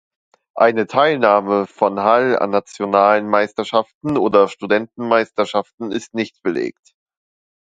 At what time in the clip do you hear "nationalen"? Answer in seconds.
2.49-3.27